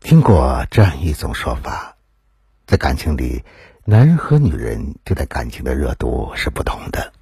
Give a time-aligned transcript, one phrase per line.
[0.00, 1.94] 听过这样一种说法，
[2.66, 3.44] 在感情里，
[3.84, 7.12] 男人和女人对待感情的热度是不同的。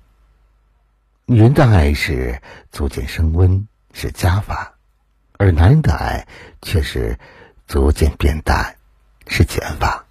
[1.27, 4.75] 女人的爱是逐渐升温，是加法；
[5.39, 6.27] 而男人的爱
[6.63, 7.19] 却是
[7.67, 8.77] 逐渐变淡，
[9.27, 10.07] 是减法。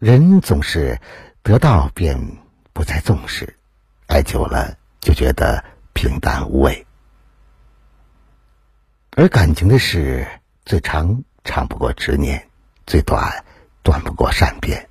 [0.00, 1.00] 人总是
[1.42, 2.18] 得到便
[2.72, 3.56] 不再重视，
[4.08, 5.64] 爱久了就觉得
[5.94, 6.84] 平淡无味。
[9.12, 10.26] 而感情的事，
[10.64, 12.48] 最长长不过执念，
[12.86, 13.44] 最短
[13.82, 14.88] 短不过善变。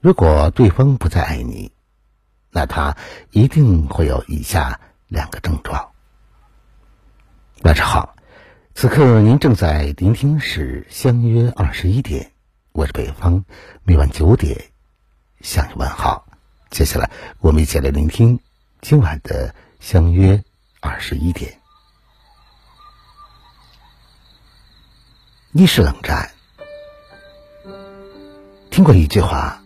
[0.00, 1.72] 如果对方不再爱你，
[2.50, 2.96] 那他
[3.32, 5.90] 一定会有以下两个症状。
[7.62, 8.16] 晚上好，
[8.74, 12.32] 此刻您正在聆听是相约二十一点，
[12.72, 13.44] 我是北方，
[13.82, 14.70] 每晚九点
[15.40, 16.26] 向你问好。
[16.70, 17.10] 接下来
[17.40, 18.40] 我们一起来聆听
[18.80, 20.42] 今晚的相约
[20.80, 21.60] 二十一点。
[25.58, 26.30] 一是冷战。
[28.68, 29.62] 听过一句话：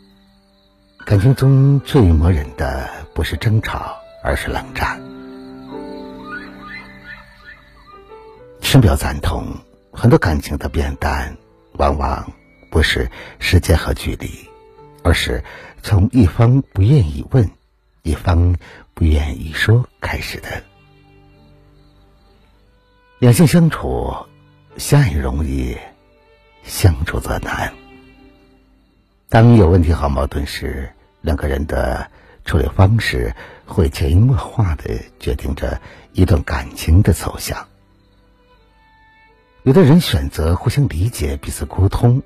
[1.05, 5.01] 感情中最磨人的不是争吵，而是冷战。
[8.63, 9.45] 深表赞同。
[9.93, 11.37] 很多感情的变淡，
[11.73, 12.33] 往往
[12.71, 14.49] 不是时间和距离，
[15.03, 15.43] 而是
[15.83, 17.51] 从一方不愿意问，
[18.03, 18.55] 一方
[18.95, 20.63] 不愿意说开始的。
[23.19, 24.15] 两性相处。
[24.77, 25.77] 相爱容易，
[26.63, 27.73] 相处则难。
[29.29, 30.91] 当有问题和矛盾时，
[31.21, 32.11] 两个人的
[32.45, 33.35] 处理方式
[33.67, 35.81] 会潜移默化的决定着
[36.13, 37.69] 一段感情的走向。
[39.65, 42.23] 有的人选择互相理解、彼此沟通，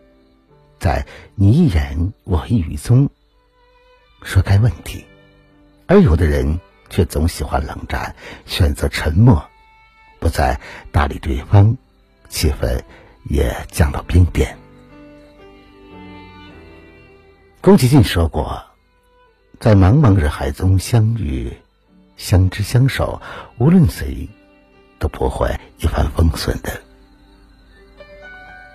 [0.78, 3.10] 在你一言我一语中
[4.22, 5.04] 说开问题；
[5.86, 8.14] 而有的人却总喜欢冷战，
[8.46, 9.44] 选择沉默，
[10.20, 10.60] 不再
[10.92, 11.76] 搭理对方。
[12.34, 12.82] 气氛
[13.30, 14.58] 也降到冰点。
[17.60, 18.60] 宫崎骏说过
[19.60, 21.56] ：“在茫茫人海中相遇、
[22.16, 23.22] 相知、相守，
[23.58, 24.28] 无论谁
[24.98, 25.48] 都不会
[25.78, 26.72] 一帆风顺的。”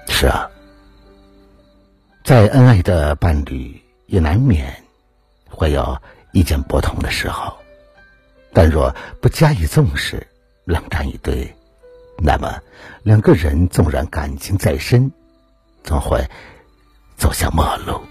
[0.07, 0.49] 是啊，
[2.23, 4.73] 再恩爱的伴侣也难免
[5.49, 5.97] 会有
[6.31, 7.53] 意见不同的时候，
[8.53, 10.25] 但若不加以重视，
[10.63, 11.53] 冷战一堆。
[12.21, 12.61] 那么，
[13.03, 15.11] 两个人纵然感情再深，
[15.83, 16.29] 总会
[17.15, 18.01] 走向陌路。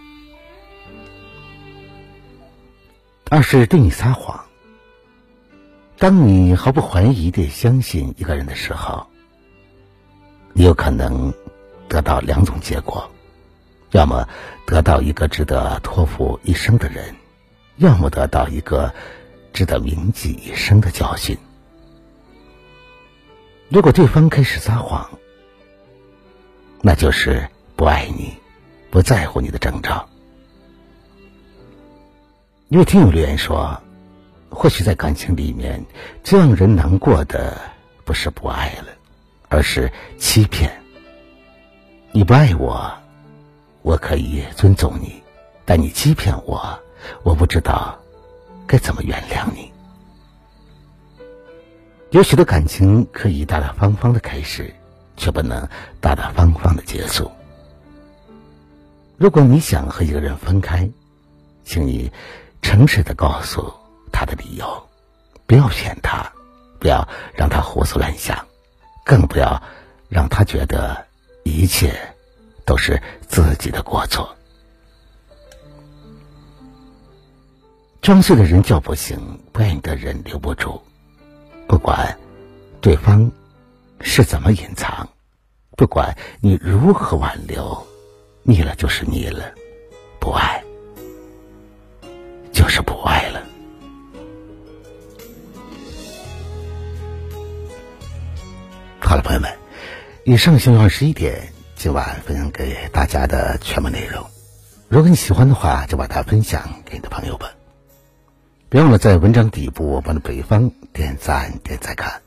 [3.31, 4.45] 二是对你撒谎。
[5.99, 9.07] 当你毫不怀疑的相信一个人的时候，
[10.55, 11.35] 你有可能
[11.89, 13.11] 得到两种结果：
[13.91, 14.27] 要么
[14.65, 17.15] 得到一个值得托付一生的人，
[17.77, 18.95] 要么得到一个
[19.53, 21.37] 值得铭记一生的教训。
[23.71, 25.07] 如果对方开始撒谎，
[26.81, 27.47] 那就是
[27.77, 28.35] 不爱你，
[28.91, 30.09] 不在乎你的征兆。
[32.69, 33.79] 因为听有留言说，
[34.49, 35.85] 或许在感情里面，
[36.25, 37.61] 最让人难过的
[38.07, 38.87] 不是不爱了，
[39.51, 40.73] 而是欺骗。
[42.11, 42.91] 你不爱我，
[43.83, 45.23] 我可以尊重你，
[45.67, 46.79] 但你欺骗我，
[47.23, 47.99] 我不知道
[48.67, 49.71] 该怎么原谅你。
[52.11, 54.75] 有许多感情可以大大方方的开始，
[55.19, 55.69] 却不能
[56.01, 57.31] 大大方方的结束。
[59.19, 60.89] 如果你想和一个人分开，
[61.65, 62.11] 请你
[62.63, 63.71] 诚实的告诉
[64.11, 64.89] 他的理由，
[65.47, 66.33] 不要骗他，
[66.79, 68.47] 不要让他胡思乱想，
[69.05, 69.63] 更不要
[70.09, 71.07] 让他觉得
[71.45, 71.95] 一切
[72.65, 74.35] 都是自己的过错。
[78.01, 79.19] 装睡的人叫不醒，
[79.53, 80.81] 不爱你的人留不住。
[81.69, 82.19] 不管
[82.81, 83.31] 对方
[84.01, 85.07] 是怎么隐藏，
[85.77, 87.87] 不管你如何挽留，
[88.43, 89.53] 腻了就是腻了，
[90.19, 90.65] 不爱
[92.53, 93.43] 就是不爱了。
[99.01, 99.51] 好了，朋友们，
[100.25, 104.25] 以上就是二十一点今晚分享给大家的全部内容。
[104.89, 107.51] 如果你喜欢的话，就把它分享给你的朋友吧。
[108.71, 112.21] 别忘了在文章底部帮着北方点赞点赞看。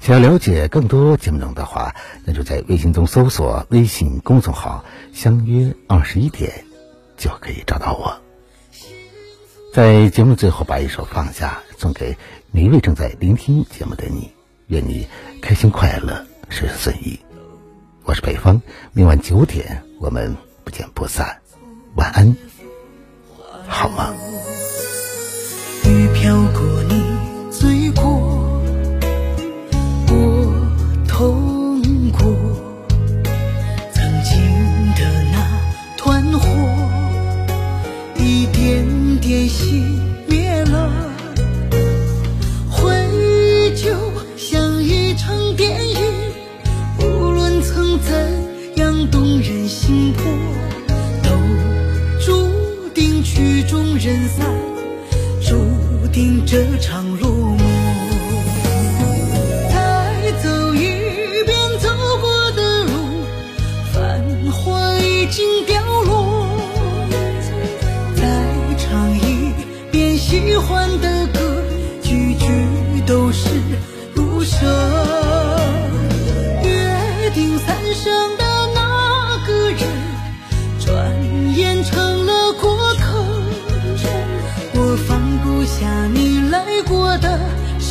[0.00, 1.94] 想要了解更多节目内容的话，
[2.24, 4.84] 那就在微信中搜索微信公众号
[5.14, 6.64] “相约二十一点”，
[7.16, 8.20] 就可以找到我。
[9.72, 12.16] 在节目最后，把一首《放下》送给
[12.50, 14.32] 每一位正在聆听节目的你，
[14.66, 15.06] 愿你
[15.40, 17.20] 开心快乐，事事顺意。
[18.02, 18.60] 我是北方，
[18.92, 21.42] 明晚九点我们不见不散。
[21.94, 22.34] 晚安，
[23.68, 24.14] 好吗？
[50.16, 50.22] 活
[51.22, 51.30] 都
[52.24, 54.46] 注定曲终人散
[55.40, 55.54] 注
[56.12, 57.58] 定这场落幕
[59.70, 60.80] 再走一
[61.44, 61.88] 遍走
[62.20, 62.90] 过的路
[63.92, 66.48] 繁华已经凋落。
[68.16, 68.22] 再
[68.78, 69.52] 唱一
[69.90, 71.62] 遍喜欢的歌
[72.02, 72.46] 句句
[73.06, 73.48] 都是
[74.14, 74.56] 不舍
[76.62, 78.45] 约定三生的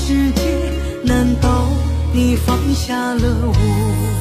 [0.08, 0.42] 世界，
[1.04, 1.68] 难道
[2.14, 4.15] 你放下了我？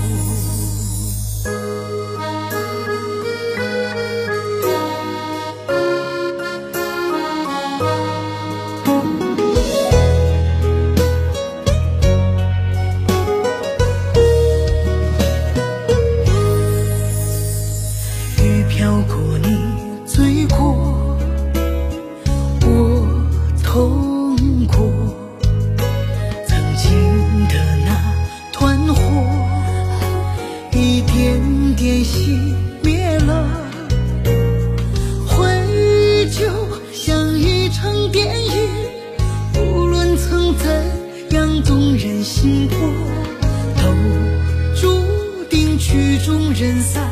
[46.25, 47.05] 终人散。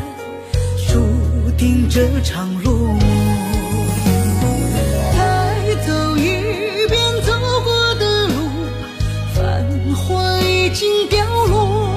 [0.89, 0.99] 注
[1.59, 2.99] 定这场落幕。
[5.13, 6.23] 再走一
[6.89, 7.33] 遍走
[7.63, 8.35] 过的路，
[9.35, 11.95] 繁华已经凋落。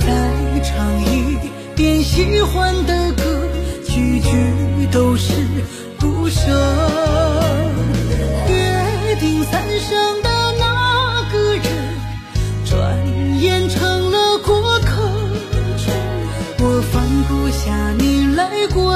[0.00, 1.38] 再唱一
[1.76, 3.48] 遍喜欢的歌，
[3.86, 4.28] 句句
[4.90, 5.34] 都是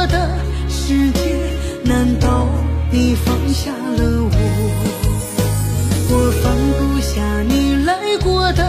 [0.09, 0.31] 的
[0.69, 1.21] 世界，
[1.85, 2.49] 难道
[2.91, 4.31] 你放下了我？
[6.11, 6.47] 我放
[6.79, 8.63] 不下你来过的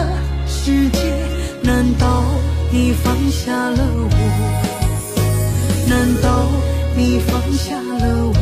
[0.46, 0.98] 世界，
[1.62, 2.24] 难道
[2.70, 4.10] 你放下了我？
[5.88, 6.48] 难道
[6.96, 8.34] 你放下了我？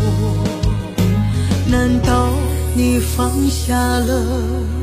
[1.71, 2.33] 难道
[2.75, 4.78] 你放下了？